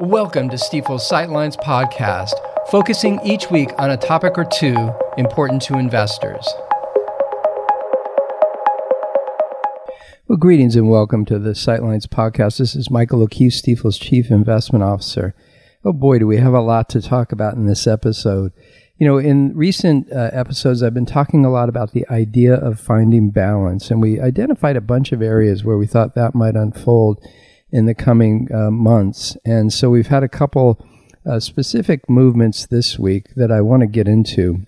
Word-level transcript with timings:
Welcome 0.00 0.48
to 0.50 0.56
Stifel's 0.56 1.10
Sightlines 1.10 1.56
podcast, 1.56 2.30
focusing 2.70 3.18
each 3.24 3.50
week 3.50 3.70
on 3.78 3.90
a 3.90 3.96
topic 3.96 4.38
or 4.38 4.44
two 4.44 4.92
important 5.16 5.60
to 5.62 5.76
investors. 5.76 6.46
Well, 10.28 10.38
greetings 10.38 10.76
and 10.76 10.88
welcome 10.88 11.24
to 11.24 11.40
the 11.40 11.50
Sightlines 11.50 12.06
podcast. 12.06 12.58
This 12.58 12.76
is 12.76 12.92
Michael 12.92 13.22
O'Keefe, 13.22 13.52
Stifel's 13.52 13.98
Chief 13.98 14.30
Investment 14.30 14.84
Officer. 14.84 15.34
Oh 15.84 15.92
boy, 15.92 16.20
do 16.20 16.28
we 16.28 16.36
have 16.36 16.54
a 16.54 16.60
lot 16.60 16.88
to 16.90 17.02
talk 17.02 17.32
about 17.32 17.54
in 17.54 17.66
this 17.66 17.88
episode. 17.88 18.52
You 18.98 19.06
know, 19.08 19.18
in 19.18 19.56
recent 19.56 20.12
uh, 20.12 20.30
episodes, 20.32 20.80
I've 20.80 20.94
been 20.94 21.06
talking 21.06 21.44
a 21.44 21.50
lot 21.50 21.68
about 21.68 21.90
the 21.90 22.06
idea 22.08 22.54
of 22.54 22.78
finding 22.78 23.30
balance, 23.30 23.90
and 23.90 24.00
we 24.00 24.20
identified 24.20 24.76
a 24.76 24.80
bunch 24.80 25.10
of 25.10 25.22
areas 25.22 25.64
where 25.64 25.76
we 25.76 25.88
thought 25.88 26.14
that 26.14 26.36
might 26.36 26.54
unfold 26.54 27.20
in 27.70 27.86
the 27.86 27.94
coming 27.94 28.48
uh, 28.52 28.70
months. 28.70 29.36
And 29.44 29.72
so 29.72 29.90
we've 29.90 30.08
had 30.08 30.22
a 30.22 30.28
couple 30.28 30.84
uh, 31.28 31.40
specific 31.40 32.08
movements 32.08 32.66
this 32.66 32.98
week 32.98 33.34
that 33.34 33.50
I 33.50 33.60
want 33.60 33.80
to 33.80 33.86
get 33.86 34.08
into 34.08 34.66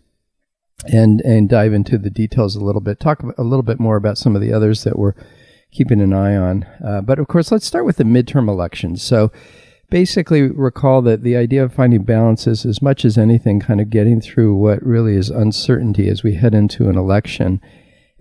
and 0.91 1.21
and 1.23 1.49
dive 1.49 1.75
into 1.75 1.99
the 1.99 2.11
details 2.11 2.57
a 2.57 2.65
little 2.65 2.81
bit. 2.81 3.01
Talk 3.01 3.23
a 3.37 3.43
little 3.43 3.63
bit 3.63 3.79
more 3.79 3.97
about 3.97 4.19
some 4.19 4.35
of 4.35 4.43
the 4.43 4.53
others 4.53 4.85
that 4.85 4.99
we're 4.99 5.15
keeping 5.71 6.01
an 6.01 6.13
eye 6.13 6.37
on. 6.37 6.65
Uh, 6.85 7.01
but 7.01 7.19
of 7.19 7.29
course, 7.29 7.53
let's 7.53 7.67
start 7.67 7.85
with 7.85 7.97
the 7.97 8.05
midterm 8.05 8.49
elections. 8.49 9.03
So 9.03 9.31
basically 9.91 10.43
recall 10.43 11.03
that 11.03 11.23
the 11.23 11.37
idea 11.37 11.63
of 11.63 11.75
finding 11.75 12.05
balances 12.05 12.65
as 12.65 12.81
much 12.81 13.05
as 13.05 13.19
anything 13.19 13.61
kind 13.61 13.81
of 13.81 13.91
getting 13.91 14.21
through 14.21 14.55
what 14.55 14.83
really 14.83 15.17
is 15.17 15.29
uncertainty 15.29 16.09
as 16.09 16.23
we 16.23 16.35
head 16.35 16.55
into 16.55 16.89
an 16.89 16.97
election 16.97 17.61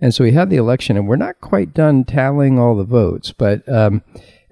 and 0.00 0.14
so 0.14 0.24
we 0.24 0.32
had 0.32 0.50
the 0.50 0.56
election 0.56 0.96
and 0.96 1.06
we're 1.06 1.16
not 1.16 1.40
quite 1.40 1.72
done 1.72 2.04
tallying 2.04 2.58
all 2.58 2.76
the 2.76 2.84
votes 2.84 3.32
but 3.32 3.66
um, 3.68 4.02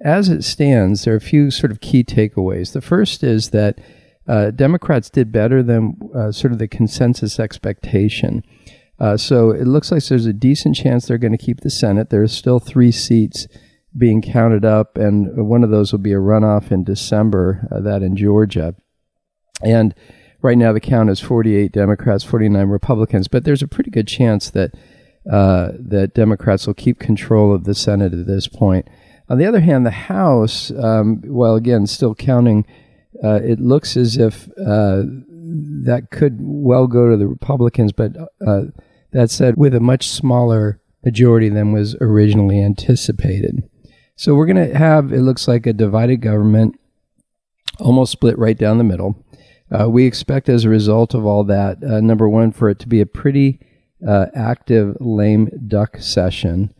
as 0.03 0.29
it 0.29 0.43
stands 0.43 1.03
there 1.03 1.13
are 1.13 1.17
a 1.17 1.21
few 1.21 1.51
sort 1.51 1.71
of 1.71 1.81
key 1.81 2.03
takeaways 2.03 2.73
the 2.73 2.81
first 2.81 3.23
is 3.23 3.49
that 3.49 3.79
uh, 4.27 4.51
democrats 4.51 5.09
did 5.09 5.31
better 5.31 5.63
than 5.63 5.97
uh, 6.15 6.31
sort 6.31 6.53
of 6.53 6.59
the 6.59 6.67
consensus 6.67 7.39
expectation 7.39 8.43
uh, 8.99 9.15
so 9.15 9.51
it 9.51 9.65
looks 9.65 9.91
like 9.91 10.03
there's 10.05 10.25
a 10.25 10.33
decent 10.33 10.75
chance 10.75 11.05
they're 11.05 11.17
going 11.17 11.37
to 11.37 11.37
keep 11.37 11.61
the 11.61 11.69
senate 11.69 12.09
there's 12.09 12.35
still 12.35 12.59
three 12.59 12.91
seats 12.91 13.47
being 13.97 14.21
counted 14.21 14.65
up, 14.65 14.97
and 14.97 15.47
one 15.47 15.63
of 15.63 15.69
those 15.69 15.91
will 15.91 15.99
be 15.99 16.13
a 16.13 16.17
runoff 16.17 16.71
in 16.71 16.83
December, 16.83 17.67
uh, 17.71 17.79
that 17.81 18.01
in 18.03 18.15
Georgia. 18.15 18.75
And 19.63 19.95
right 20.41 20.57
now 20.57 20.73
the 20.73 20.79
count 20.79 21.09
is 21.09 21.19
48 21.19 21.71
Democrats, 21.71 22.23
49 22.23 22.67
Republicans, 22.67 23.27
but 23.27 23.43
there's 23.43 23.63
a 23.63 23.67
pretty 23.67 23.91
good 23.91 24.07
chance 24.07 24.49
that 24.51 24.71
uh, 25.29 25.71
that 25.77 26.13
Democrats 26.13 26.65
will 26.65 26.73
keep 26.73 26.97
control 26.97 27.53
of 27.53 27.65
the 27.65 27.75
Senate 27.75 28.13
at 28.13 28.25
this 28.25 28.47
point. 28.47 28.87
On 29.29 29.37
the 29.37 29.45
other 29.45 29.59
hand, 29.59 29.85
the 29.85 29.91
House, 29.91 30.71
um, 30.71 31.21
while 31.25 31.55
again 31.55 31.85
still 31.87 32.15
counting, 32.15 32.65
uh, 33.23 33.39
it 33.43 33.59
looks 33.59 33.95
as 33.95 34.17
if 34.17 34.47
uh, 34.59 35.03
that 35.83 36.07
could 36.11 36.39
well 36.41 36.87
go 36.87 37.09
to 37.09 37.17
the 37.17 37.27
Republicans, 37.27 37.91
but 37.91 38.15
uh, 38.45 38.63
that 39.11 39.29
said, 39.29 39.55
with 39.57 39.75
a 39.75 39.79
much 39.79 40.09
smaller 40.09 40.81
majority 41.03 41.49
than 41.49 41.71
was 41.71 41.95
originally 42.01 42.61
anticipated. 42.61 43.63
So 44.15 44.35
we're 44.35 44.45
going 44.47 44.69
to 44.71 44.77
have, 44.77 45.13
it 45.13 45.21
looks 45.21 45.47
like, 45.47 45.65
a 45.65 45.73
divided 45.73 46.17
government, 46.17 46.79
almost 47.79 48.11
split 48.11 48.37
right 48.37 48.57
down 48.57 48.77
the 48.77 48.83
middle. 48.83 49.25
Uh, 49.71 49.89
we 49.89 50.05
expect, 50.05 50.49
as 50.49 50.65
a 50.65 50.69
result 50.69 51.13
of 51.13 51.25
all 51.25 51.43
that, 51.45 51.83
uh, 51.83 52.01
number 52.01 52.27
one, 52.27 52.51
for 52.51 52.69
it 52.69 52.79
to 52.79 52.87
be 52.87 52.99
a 52.99 53.05
pretty 53.05 53.59
uh, 54.07 54.25
active 54.35 54.97
lame 54.99 55.49
duck 55.67 55.97
session. 55.99 56.73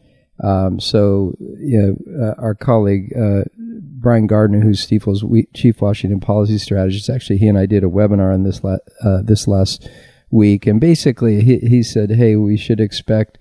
Um, 0.43 0.79
so, 0.79 1.35
you 1.39 1.79
know, 2.07 2.27
uh, 2.27 2.41
our 2.41 2.55
colleague 2.55 3.13
uh, 3.17 3.43
Brian 3.57 4.27
Gardner, 4.27 4.61
who's 4.61 4.85
Stifel's 4.85 5.23
chief 5.53 5.81
Washington 5.81 6.19
policy 6.19 6.57
strategist, 6.57 7.09
actually, 7.09 7.37
he 7.37 7.47
and 7.47 7.57
I 7.57 7.65
did 7.65 7.83
a 7.83 7.87
webinar 7.87 8.33
on 8.33 8.43
this 8.43 8.63
la- 8.63 8.77
uh, 9.03 9.21
this 9.21 9.47
last 9.47 9.89
week, 10.31 10.65
and 10.65 10.79
basically, 10.79 11.41
he, 11.41 11.57
he 11.59 11.83
said, 11.83 12.11
"Hey, 12.11 12.35
we 12.35 12.57
should 12.57 12.79
expect." 12.79 13.37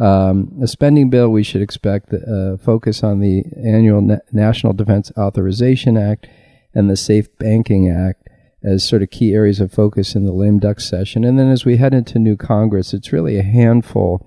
Um, 0.00 0.56
a 0.62 0.68
spending 0.68 1.10
bill, 1.10 1.30
we 1.30 1.42
should 1.42 1.62
expect 1.62 2.14
uh, 2.14 2.56
focus 2.58 3.02
on 3.02 3.18
the 3.18 3.42
annual 3.56 4.00
Na- 4.00 4.18
National 4.30 4.72
Defense 4.72 5.10
Authorization 5.18 5.96
Act 5.96 6.28
and 6.72 6.88
the 6.88 6.96
Safe 6.96 7.26
Banking 7.38 7.90
Act 7.90 8.28
as 8.62 8.86
sort 8.86 9.02
of 9.02 9.10
key 9.10 9.34
areas 9.34 9.58
of 9.58 9.72
focus 9.72 10.14
in 10.14 10.24
the 10.24 10.32
lame 10.32 10.58
duck 10.58 10.80
session. 10.80 11.24
And 11.24 11.38
then 11.38 11.50
as 11.50 11.64
we 11.64 11.76
head 11.76 11.92
into 11.92 12.18
new 12.18 12.36
Congress, 12.36 12.94
it's 12.94 13.12
really 13.12 13.36
a 13.36 13.42
handful 13.42 14.24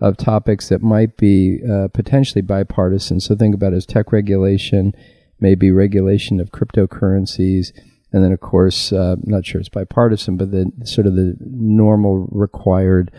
of 0.00 0.16
topics 0.16 0.68
that 0.68 0.82
might 0.82 1.16
be 1.16 1.60
uh, 1.68 1.88
potentially 1.88 2.42
bipartisan. 2.42 3.20
So 3.20 3.36
think 3.36 3.54
about 3.54 3.72
it 3.72 3.76
as 3.76 3.86
tech 3.86 4.12
regulation, 4.12 4.94
maybe 5.40 5.70
regulation 5.70 6.40
of 6.40 6.50
cryptocurrencies, 6.50 7.72
and 8.12 8.24
then 8.24 8.32
of 8.32 8.40
course, 8.40 8.92
uh, 8.92 9.16
not 9.22 9.46
sure 9.46 9.60
it's 9.60 9.68
bipartisan, 9.68 10.36
but 10.36 10.50
the 10.50 10.72
sort 10.84 11.06
of 11.06 11.14
the 11.14 11.36
normal 11.40 12.28
required 12.30 13.12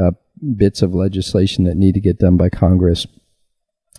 uh, 0.00 0.12
bits 0.56 0.82
of 0.82 0.94
legislation 0.94 1.64
that 1.64 1.76
need 1.76 1.94
to 1.94 2.00
get 2.00 2.18
done 2.18 2.36
by 2.36 2.50
Congress. 2.50 3.06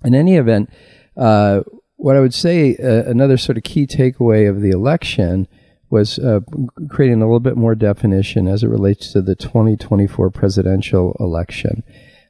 In 0.03 0.13
any 0.13 0.35
event, 0.35 0.69
uh, 1.15 1.61
what 1.95 2.15
I 2.15 2.19
would 2.19 2.33
say 2.33 2.75
uh, 2.77 3.09
another 3.09 3.37
sort 3.37 3.57
of 3.57 3.63
key 3.63 3.87
takeaway 3.87 4.47
of 4.47 4.61
the 4.61 4.69
election 4.69 5.47
was 5.89 6.19
uh, 6.19 6.41
creating 6.89 7.21
a 7.21 7.25
little 7.25 7.39
bit 7.39 7.57
more 7.57 7.73
definition 7.73 8.47
as 8.47 8.63
it 8.63 8.67
relates 8.67 9.11
to 9.13 9.21
the 9.21 9.35
2024 9.35 10.29
presidential 10.29 11.15
election. 11.19 11.83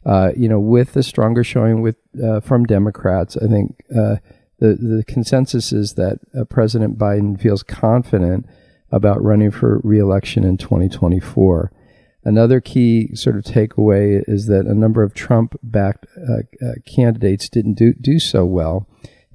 Uh, 0.08 0.32
you 0.38 0.48
know, 0.48 0.60
with 0.60 0.94
the 0.94 1.04
stronger 1.04 1.44
showing 1.44 1.82
with 1.82 1.98
uh, 2.24 2.40
from 2.40 2.64
Democrats, 2.66 3.36
I 3.36 3.48
think 3.48 3.84
uh, 3.92 4.16
the 4.60 4.76
the 4.76 5.04
consensus 5.06 5.74
is 5.74 5.96
that 5.96 6.20
President 6.50 6.98
Biden 6.98 7.40
feels 7.40 7.62
confident 7.62 8.46
about 8.92 9.22
running 9.22 9.52
for 9.52 9.82
reelection 9.84 10.44
in 10.44 10.58
2024. 10.58 11.72
Another 12.28 12.60
key 12.60 13.16
sort 13.16 13.38
of 13.38 13.44
takeaway 13.44 14.22
is 14.28 14.48
that 14.48 14.66
a 14.66 14.74
number 14.74 15.02
of 15.02 15.14
Trump 15.14 15.56
backed 15.64 16.08
uh, 16.18 16.40
uh, 16.62 16.74
candidates 16.86 17.48
didn't 17.48 17.76
do, 17.76 17.94
do 17.94 18.20
so 18.20 18.46
well. 18.46 18.86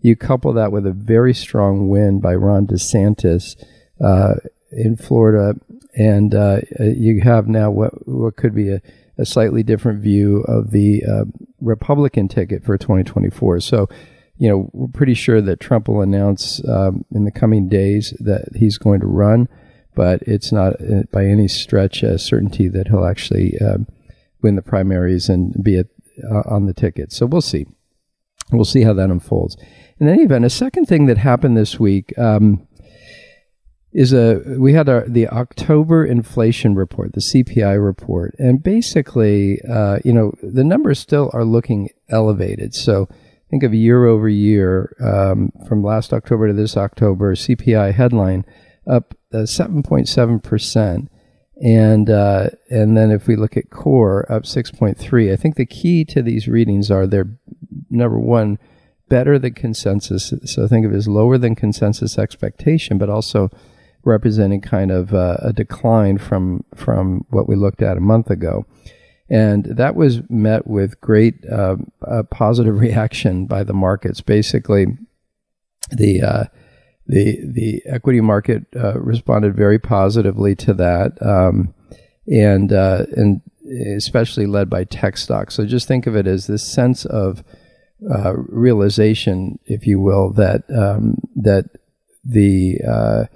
You 0.02 0.14
couple 0.14 0.52
that 0.52 0.72
with 0.72 0.86
a 0.86 0.92
very 0.92 1.32
strong 1.32 1.88
win 1.88 2.20
by 2.20 2.34
Ron 2.34 2.66
DeSantis 2.66 3.56
uh, 3.98 4.34
in 4.72 4.96
Florida, 4.96 5.58
and 5.94 6.34
uh, 6.34 6.60
you 6.80 7.22
have 7.22 7.48
now 7.48 7.70
what, 7.70 8.06
what 8.06 8.36
could 8.36 8.54
be 8.54 8.70
a, 8.70 8.82
a 9.18 9.26
slightly 9.26 9.62
different 9.62 10.00
view 10.00 10.42
of 10.48 10.70
the 10.70 11.02
uh, 11.04 11.24
Republican 11.60 12.28
ticket 12.28 12.64
for 12.64 12.76
2024. 12.78 13.60
So, 13.60 13.88
you 14.36 14.48
know, 14.48 14.70
we're 14.72 14.88
pretty 14.88 15.14
sure 15.14 15.40
that 15.40 15.60
Trump 15.60 15.88
will 15.88 16.00
announce 16.00 16.66
um, 16.68 17.04
in 17.14 17.24
the 17.24 17.30
coming 17.30 17.68
days 17.68 18.14
that 18.20 18.48
he's 18.56 18.78
going 18.78 19.00
to 19.00 19.06
run 19.06 19.48
but 19.94 20.22
it's 20.22 20.52
not 20.52 20.74
uh, 20.80 21.02
by 21.12 21.26
any 21.26 21.48
stretch 21.48 22.02
a 22.02 22.18
certainty 22.18 22.68
that 22.68 22.88
he'll 22.88 23.04
actually 23.04 23.58
um, 23.58 23.86
win 24.40 24.56
the 24.56 24.62
primaries 24.62 25.28
and 25.28 25.52
be 25.62 25.78
at, 25.78 25.86
uh, 26.30 26.42
on 26.46 26.66
the 26.66 26.72
ticket. 26.72 27.12
So 27.12 27.26
we'll 27.26 27.40
see. 27.40 27.66
We'll 28.50 28.64
see 28.64 28.82
how 28.82 28.92
that 28.94 29.10
unfolds. 29.10 29.56
In 29.98 30.08
any 30.08 30.24
event, 30.24 30.44
a 30.44 30.50
second 30.50 30.86
thing 30.86 31.06
that 31.06 31.18
happened 31.18 31.56
this 31.56 31.78
week 31.78 32.16
um, 32.18 32.66
is 33.92 34.12
a 34.12 34.40
we 34.58 34.72
had 34.72 34.88
our, 34.88 35.06
the 35.06 35.28
October 35.28 36.04
inflation 36.04 36.74
report, 36.74 37.12
the 37.12 37.20
CPI 37.20 37.82
report, 37.82 38.34
and 38.38 38.62
basically, 38.62 39.60
uh, 39.70 39.98
you 40.04 40.12
know, 40.12 40.32
the 40.42 40.64
numbers 40.64 40.98
still 40.98 41.30
are 41.34 41.44
looking 41.44 41.90
elevated. 42.08 42.74
So 42.74 43.08
think 43.50 43.62
of 43.62 43.74
year 43.74 44.06
over 44.06 44.28
year 44.28 44.96
um, 45.04 45.52
from 45.68 45.82
last 45.82 46.12
October 46.12 46.48
to 46.48 46.54
this 46.54 46.76
October, 46.76 47.34
CPI 47.34 47.92
headline 47.92 48.44
up 48.86 49.14
7.7%. 49.32 51.04
Uh, 51.04 51.08
and 51.62 52.10
uh, 52.10 52.48
and 52.70 52.96
then 52.96 53.10
if 53.10 53.26
we 53.26 53.36
look 53.36 53.56
at 53.56 53.70
core 53.70 54.30
up 54.32 54.42
6.3 54.42 55.32
i 55.32 55.36
think 55.36 55.54
the 55.54 55.66
key 55.66 56.04
to 56.04 56.22
these 56.22 56.48
readings 56.48 56.90
are 56.90 57.06
they're 57.06 57.36
number 57.88 58.18
one 58.18 58.58
better 59.08 59.38
than 59.38 59.54
consensus 59.54 60.32
so 60.44 60.66
think 60.66 60.84
of 60.84 60.92
it 60.92 60.96
as 60.96 61.06
lower 61.06 61.38
than 61.38 61.54
consensus 61.54 62.18
expectation 62.18 62.98
but 62.98 63.08
also 63.10 63.48
representing 64.04 64.60
kind 64.60 64.90
of 64.90 65.14
uh, 65.14 65.36
a 65.40 65.52
decline 65.52 66.18
from 66.18 66.64
from 66.74 67.24
what 67.30 67.48
we 67.48 67.56
looked 67.56 67.82
at 67.82 67.96
a 67.96 68.00
month 68.00 68.30
ago 68.30 68.64
and 69.28 69.64
that 69.64 69.94
was 69.94 70.20
met 70.28 70.66
with 70.66 71.00
great 71.00 71.44
uh, 71.50 71.76
positive 72.30 72.78
reaction 72.80 73.46
by 73.46 73.62
the 73.62 73.72
markets 73.72 74.20
basically 74.20 74.86
the 75.92 76.22
uh, 76.22 76.44
the 77.06 77.38
the 77.44 77.82
equity 77.86 78.20
market 78.20 78.64
uh, 78.76 78.98
responded 79.00 79.54
very 79.54 79.78
positively 79.78 80.54
to 80.56 80.74
that, 80.74 81.20
um, 81.20 81.74
and 82.26 82.72
and 82.72 83.40
especially 83.96 84.46
led 84.46 84.68
by 84.68 84.84
tech 84.84 85.16
stocks. 85.16 85.54
So 85.54 85.66
just 85.66 85.88
think 85.88 86.06
of 86.06 86.16
it 86.16 86.26
as 86.26 86.46
this 86.46 86.62
sense 86.62 87.04
of 87.04 87.44
realization, 88.00 89.58
if 89.66 89.86
you 89.86 90.00
will, 90.00 90.32
that 90.32 90.62
um, 90.74 91.18
that 91.36 91.70
the 92.24 93.28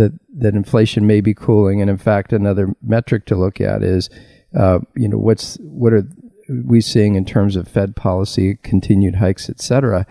that 0.00 0.12
that 0.42 0.54
inflation 0.54 1.06
may 1.06 1.20
be 1.20 1.34
cooling, 1.34 1.80
and 1.82 1.90
in 1.90 1.98
fact, 1.98 2.32
another 2.32 2.66
metric 2.82 3.22
to 3.26 3.36
look 3.36 3.60
at 3.60 3.82
is 3.82 4.10
uh, 4.62 4.78
you 5.02 5.08
know 5.08 5.20
what's 5.28 5.58
what 5.60 5.92
are 5.92 6.04
we 6.66 6.80
seeing 6.80 7.14
in 7.14 7.24
terms 7.24 7.54
of 7.56 7.68
Fed 7.68 7.94
policy, 7.94 8.58
continued 8.72 9.16
hikes, 9.16 9.48
et 9.48 9.60
cetera 9.60 10.04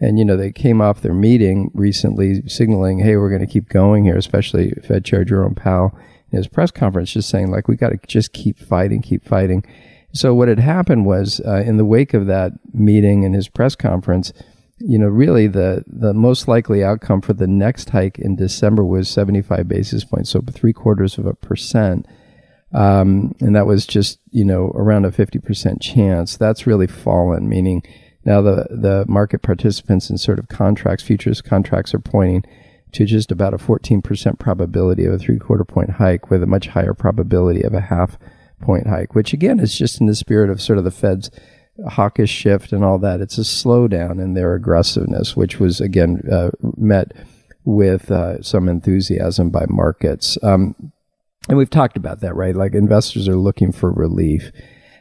And, 0.00 0.18
you 0.18 0.24
know, 0.24 0.36
they 0.36 0.52
came 0.52 0.80
off 0.80 1.00
their 1.00 1.14
meeting 1.14 1.70
recently 1.74 2.46
signaling, 2.46 3.00
hey, 3.00 3.16
we're 3.16 3.30
going 3.30 3.46
to 3.46 3.52
keep 3.52 3.68
going 3.68 4.04
here, 4.04 4.16
especially 4.16 4.70
Fed 4.86 5.04
Chair 5.04 5.24
Jerome 5.24 5.54
Powell 5.54 5.98
in 6.30 6.38
his 6.38 6.46
press 6.46 6.70
conference, 6.70 7.12
just 7.12 7.28
saying, 7.28 7.50
like, 7.50 7.68
we 7.68 7.76
got 7.76 7.90
to 7.90 7.98
just 8.06 8.32
keep 8.32 8.58
fighting, 8.58 9.02
keep 9.02 9.24
fighting. 9.24 9.64
So 10.12 10.34
what 10.34 10.48
had 10.48 10.60
happened 10.60 11.04
was, 11.04 11.40
uh, 11.44 11.62
in 11.66 11.76
the 11.78 11.84
wake 11.84 12.14
of 12.14 12.26
that 12.26 12.52
meeting 12.72 13.24
and 13.24 13.34
his 13.34 13.48
press 13.48 13.74
conference, 13.74 14.32
you 14.80 14.98
know, 14.98 15.08
really 15.08 15.46
the 15.46 15.84
the 15.86 16.14
most 16.14 16.48
likely 16.48 16.84
outcome 16.84 17.20
for 17.20 17.32
the 17.32 17.46
next 17.46 17.90
hike 17.90 18.18
in 18.18 18.36
December 18.36 18.84
was 18.84 19.08
75 19.08 19.66
basis 19.68 20.04
points, 20.04 20.30
so 20.30 20.40
three 20.40 20.72
quarters 20.72 21.18
of 21.18 21.26
a 21.26 21.34
percent. 21.34 22.06
Um, 22.72 23.34
and 23.40 23.56
that 23.56 23.66
was 23.66 23.86
just, 23.86 24.20
you 24.30 24.44
know, 24.44 24.72
around 24.74 25.06
a 25.06 25.10
50% 25.10 25.80
chance. 25.80 26.36
That's 26.36 26.66
really 26.66 26.86
fallen, 26.86 27.48
meaning 27.48 27.82
now 28.26 28.42
the, 28.42 28.66
the 28.70 29.06
market 29.08 29.40
participants 29.40 30.10
in 30.10 30.18
sort 30.18 30.38
of 30.38 30.48
contracts, 30.48 31.02
futures 31.02 31.40
contracts 31.40 31.94
are 31.94 31.98
pointing 31.98 32.44
to 32.92 33.06
just 33.06 33.32
about 33.32 33.54
a 33.54 33.58
14% 33.58 34.38
probability 34.38 35.04
of 35.06 35.14
a 35.14 35.18
three 35.18 35.38
quarter 35.38 35.64
point 35.64 35.92
hike 35.92 36.30
with 36.30 36.42
a 36.42 36.46
much 36.46 36.68
higher 36.68 36.94
probability 36.94 37.62
of 37.62 37.74
a 37.74 37.80
half 37.80 38.18
point 38.60 38.86
hike, 38.86 39.14
which 39.14 39.32
again 39.32 39.60
is 39.60 39.76
just 39.76 40.00
in 40.00 40.06
the 40.06 40.14
spirit 40.14 40.50
of 40.50 40.60
sort 40.60 40.78
of 40.78 40.84
the 40.84 40.90
Fed's 40.90 41.30
hawkish 41.86 42.30
shift 42.30 42.72
and 42.72 42.84
all 42.84 42.98
that. 42.98 43.20
It's 43.20 43.38
a 43.38 43.42
slowdown 43.42 44.22
in 44.22 44.34
their 44.34 44.54
aggressiveness, 44.54 45.36
which 45.36 45.60
was 45.60 45.80
again 45.80 46.22
uh, 46.30 46.50
met 46.76 47.12
with 47.64 48.10
uh, 48.10 48.42
some 48.42 48.68
enthusiasm 48.68 49.50
by 49.50 49.66
markets. 49.68 50.38
Um, 50.42 50.92
and 51.48 51.56
we've 51.56 51.70
talked 51.70 51.96
about 51.96 52.20
that, 52.20 52.34
right? 52.34 52.54
Like 52.54 52.74
investors 52.74 53.28
are 53.28 53.36
looking 53.36 53.72
for 53.72 53.92
relief. 53.92 54.50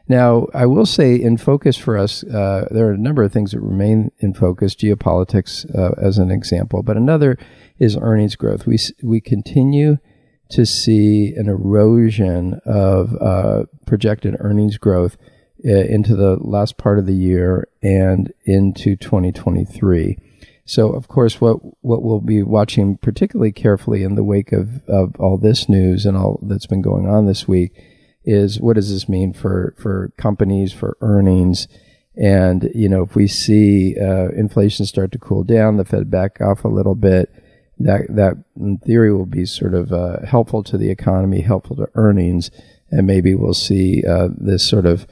Now, 0.10 0.48
I 0.54 0.66
will 0.66 0.86
say 0.86 1.16
in 1.16 1.38
focus 1.38 1.76
for 1.76 1.98
us, 1.98 2.24
uh, 2.24 2.68
there 2.72 2.88
are 2.88 2.94
a 2.94 2.98
number 2.98 3.24
of 3.24 3.34
things 3.34 3.52
that 3.52 3.60
remain 3.60 4.12
in 4.20 4.34
focus, 4.34 4.74
geopolitics 4.74 5.66
uh, 5.78 5.92
as 6.02 6.18
an 6.18 6.32
example, 6.32 6.82
but 6.82 6.96
another 6.96 7.38
is 7.78 7.98
earnings 7.98 8.38
growth. 8.38 8.66
We, 8.66 8.78
we 9.04 9.20
continue 9.20 9.98
to 10.50 10.66
see 10.66 11.34
an 11.36 11.50
erosion 11.50 12.62
of 12.66 13.14
uh, 13.20 13.64
projected 13.86 14.38
earnings 14.40 14.78
growth 14.78 15.18
into 15.64 16.16
the 16.16 16.38
last 16.40 16.78
part 16.78 17.00
of 17.00 17.06
the 17.06 17.14
year 17.14 17.68
and 17.82 18.32
into 18.46 18.96
2023. 18.96 20.18
So, 20.66 20.92
of 20.92 21.08
course, 21.08 21.40
what 21.40 21.60
what 21.84 22.04
we'll 22.04 22.20
be 22.20 22.44
watching 22.44 22.98
particularly 22.98 23.54
carefully 23.54 24.04
in 24.04 24.16
the 24.16 24.24
wake 24.24 24.52
of, 24.52 24.84
of 24.90 25.16
all 25.18 25.38
this 25.38 25.70
news 25.70 26.06
and 26.06 26.18
all 26.18 26.40
that's 26.44 26.68
been 26.68 26.82
going 26.82 27.08
on 27.08 27.26
this 27.26 27.48
week 27.48 27.72
is 28.26 28.60
what 28.60 28.76
does 28.76 28.92
this 28.92 29.08
mean 29.08 29.32
for 29.32 29.74
for 29.78 30.12
companies 30.18 30.74
for 30.74 30.98
earnings? 31.00 31.70
And 32.18 32.70
you 32.76 32.90
know, 32.90 33.04
if 33.04 33.16
we 33.16 33.28
see 33.28 33.96
uh, 33.98 34.28
inflation 34.30 34.86
start 34.86 35.14
to 35.14 35.20
cool 35.20 35.46
down, 35.46 35.78
the 35.78 35.86
Fed 35.86 36.12
back 36.12 36.42
off 36.42 36.66
a 36.66 36.68
little 36.68 36.96
bit, 36.96 37.34
that 37.80 38.08
that 38.10 38.34
in 38.60 38.80
theory 38.80 39.14
will 39.14 39.26
be 39.26 39.46
sort 39.46 39.74
of 39.74 39.94
uh, 39.94 40.26
helpful 40.26 40.64
to 40.64 40.78
the 40.78 40.90
economy, 40.90 41.42
helpful 41.42 41.78
to 41.78 41.88
earnings, 41.96 42.52
and 42.92 43.08
maybe 43.08 43.34
we'll 43.36 43.54
see 43.54 44.04
uh, 44.06 44.28
this 44.36 44.68
sort 44.68 44.86
of 44.86 45.08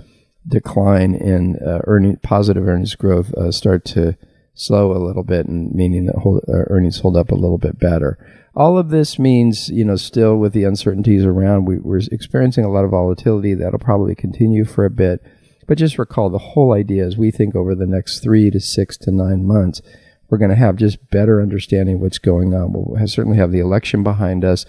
decline 0.47 1.15
in 1.15 1.57
uh, 1.57 1.79
earning 1.85 2.17
positive 2.17 2.67
earnings 2.67 2.95
growth 2.95 3.33
uh, 3.33 3.51
start 3.51 3.85
to 3.85 4.17
slow 4.53 4.91
a 4.91 5.03
little 5.03 5.23
bit, 5.23 5.47
and 5.47 5.73
meaning 5.73 6.05
that 6.05 6.15
hold, 6.15 6.43
uh, 6.47 6.63
earnings 6.69 6.99
hold 6.99 7.17
up 7.17 7.31
a 7.31 7.35
little 7.35 7.57
bit 7.57 7.77
better. 7.79 8.17
All 8.55 8.77
of 8.77 8.89
this 8.89 9.19
means, 9.19 9.69
you 9.69 9.83
know, 9.83 9.97
still 9.97 10.37
with 10.37 10.53
the 10.53 10.63
uncertainties 10.63 11.25
around, 11.25 11.65
we, 11.65 11.77
we're 11.77 11.99
experiencing 12.11 12.63
a 12.63 12.71
lot 12.71 12.85
of 12.85 12.91
volatility. 12.91 13.53
That'll 13.53 13.79
probably 13.79 14.15
continue 14.15 14.63
for 14.63 14.85
a 14.85 14.89
bit. 14.89 15.21
But 15.67 15.77
just 15.77 15.97
recall 15.97 16.29
the 16.29 16.37
whole 16.37 16.73
idea 16.73 17.05
is 17.05 17.17
we 17.17 17.31
think 17.31 17.55
over 17.55 17.75
the 17.75 17.87
next 17.87 18.19
three 18.19 18.49
to 18.51 18.59
six 18.59 18.97
to 18.99 19.11
nine 19.11 19.45
months, 19.45 19.81
we're 20.29 20.37
going 20.37 20.51
to 20.51 20.55
have 20.55 20.75
just 20.75 21.09
better 21.09 21.41
understanding 21.41 21.99
what's 21.99 22.17
going 22.17 22.53
on. 22.53 22.71
We'll 22.71 23.07
certainly 23.07 23.37
have 23.37 23.51
the 23.51 23.59
election 23.59 24.03
behind 24.03 24.45
us. 24.45 24.65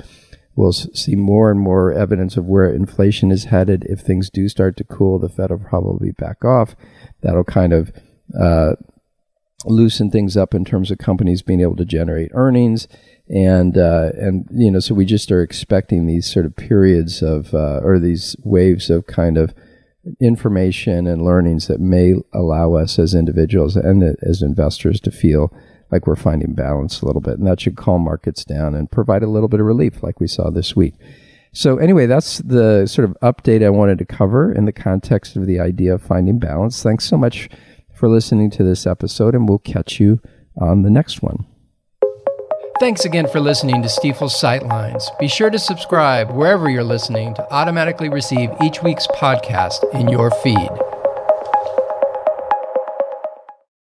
We'll 0.57 0.73
see 0.73 1.15
more 1.15 1.51
and 1.51 1.61
more 1.61 1.93
evidence 1.93 2.37
of 2.37 2.47
where 2.47 2.67
inflation 2.67 3.31
is 3.31 3.45
headed. 3.45 3.85
If 3.89 4.01
things 4.01 4.31
do 4.31 4.49
start 4.49 4.77
to 4.79 4.85
cool, 4.85 5.19
the 5.19 5.29
Fed 5.29 5.51
will 5.51 5.59
probably 5.59 6.13
back 6.13 6.45
off. 6.45 6.75
That'll 7.21 7.45
kind 7.45 7.73
of 7.75 7.93
uh, 8.39 8.73
loosen 9.67 10.11
things 10.11 10.37
up 10.37 10.55
in 10.55 10.65
terms 10.65 10.91
of 10.91 10.99
companies 10.99 11.43
being 11.43 11.61
able 11.61 11.77
to 11.77 11.85
generate 11.85 12.31
earnings 12.35 12.89
and 13.29 13.77
uh, 13.77 14.11
and 14.15 14.47
you 14.53 14.71
know 14.71 14.79
so 14.79 14.95
we 14.95 15.05
just 15.05 15.33
are 15.33 15.43
expecting 15.43 16.07
these 16.07 16.31
sort 16.31 16.47
of 16.47 16.55
periods 16.55 17.23
of 17.23 17.53
uh, 17.55 17.81
or 17.83 17.99
these 17.99 18.37
waves 18.45 18.91
of 18.91 19.07
kind 19.07 19.37
of 19.37 19.55
information 20.21 21.07
and 21.07 21.25
learnings 21.25 21.67
that 21.67 21.81
may 21.81 22.15
allow 22.33 22.75
us 22.75 22.99
as 22.99 23.15
individuals 23.15 23.75
and 23.75 24.17
as 24.23 24.43
investors 24.43 25.01
to 25.01 25.11
feel 25.11 25.53
like 25.91 26.07
we're 26.07 26.17
finding 26.17 26.53
balance 26.53 27.01
a 27.01 27.07
little 27.07 27.21
bit 27.21 27.39
and 27.39 27.47
that 27.47 27.61
should 27.61 27.77
calm 27.77 28.03
markets 28.03 28.45
down 28.45 28.75
and 28.75 28.91
provide 28.91 29.23
a 29.23 29.29
little 29.29 29.49
bit 29.49 29.61
of 29.61 29.67
relief 29.67 30.03
like 30.03 30.21
we 30.21 30.27
saw 30.27 30.51
this 30.51 30.75
week 30.75 30.95
so 31.53 31.79
anyway 31.79 32.07
that's 32.07 32.39
the 32.39 32.87
sort 32.87 33.09
of 33.09 33.17
update 33.23 33.65
i 33.65 33.71
wanted 33.71 33.99
to 33.99 34.05
cover 34.05 34.53
in 34.53 34.65
the 34.65 34.73
context 34.73 35.37
of 35.37 35.47
the 35.47 35.61
idea 35.61 35.95
of 35.95 36.03
finding 36.03 36.39
balance 36.39 36.83
thanks 36.83 37.05
so 37.05 37.17
much 37.17 37.49
for 37.97 38.09
listening 38.09 38.51
to 38.51 38.63
this 38.63 38.87
episode, 38.87 39.35
and 39.35 39.49
we'll 39.49 39.59
catch 39.59 39.99
you 39.99 40.21
on 40.61 40.83
the 40.83 40.91
next 40.91 41.23
one. 41.23 41.47
Thanks 42.79 43.07
again 43.07 43.27
for 43.27 43.41
listening 43.41 43.83
to 43.83 43.89
Stifel's 43.89 44.41
Sightlines. 44.41 45.07
Be 45.19 45.29
sure 45.29 45.49
to 45.49 45.59
subscribe 45.59 46.31
wherever 46.31 46.69
you're 46.69 46.85
listening 46.85 47.35
to 47.35 47.53
automatically 47.53 48.11
receive 48.11 48.51
each 48.63 48.83
week's 48.83 49.07
podcast 49.07 49.83
in 49.95 50.09
your 50.09 50.31
feed. 50.31 50.69